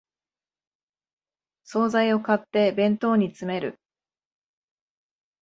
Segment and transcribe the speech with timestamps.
[1.63, 3.79] 総菜を買って弁当に詰める